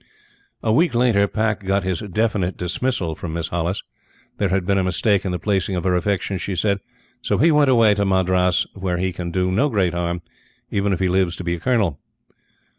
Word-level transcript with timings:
A 0.63 0.73
week 0.73 0.95
later, 0.95 1.27
Pack 1.27 1.63
got 1.63 1.83
his 1.83 1.99
definite 1.99 2.57
dismissal 2.57 3.13
from 3.13 3.33
Miss 3.33 3.49
Hollis. 3.49 3.83
There 4.39 4.49
had 4.49 4.65
been 4.65 4.79
a 4.79 4.83
mistake 4.83 5.25
in 5.25 5.31
the 5.31 5.37
placing 5.37 5.75
of 5.75 5.83
her 5.83 5.95
affections, 5.95 6.41
she 6.41 6.55
said. 6.55 6.79
So 7.21 7.37
he 7.37 7.51
went 7.51 7.69
away 7.69 7.93
to 7.93 8.03
Madras, 8.03 8.65
where 8.73 8.97
he 8.97 9.13
can 9.13 9.29
do 9.29 9.51
no 9.51 9.69
great 9.69 9.93
harm 9.93 10.23
even 10.71 10.91
if 10.91 10.99
he 11.01 11.07
lives 11.07 11.35
to 11.35 11.43
be 11.43 11.53
a 11.53 11.59
Colonel. 11.59 11.99